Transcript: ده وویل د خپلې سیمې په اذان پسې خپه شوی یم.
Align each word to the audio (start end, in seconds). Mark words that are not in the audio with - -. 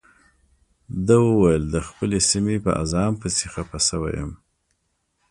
ده 1.05 1.15
وویل 1.27 1.63
د 1.69 1.77
خپلې 1.87 2.19
سیمې 2.29 2.57
په 2.65 2.71
اذان 2.83 3.11
پسې 3.21 3.45
خپه 3.53 3.79
شوی 3.87 4.13
یم. 4.19 4.31